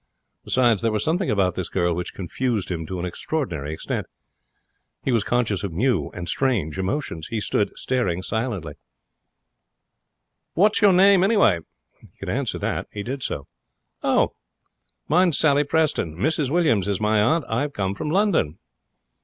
[0.43, 4.07] Besides, there was something about this girl which confused him to an extraordinary extent.
[5.03, 7.27] He was conscious of new and strange emotions.
[7.27, 8.73] He stood staring silently.
[10.55, 11.59] 'What's your name, anyway?'
[11.99, 12.87] He could answer that.
[12.91, 13.45] He did so.
[14.01, 14.33] 'Oh!
[15.07, 16.17] Mine's Sally Preston.
[16.17, 17.45] Mrs Williams is my aunt.
[17.47, 18.57] I've come from London.'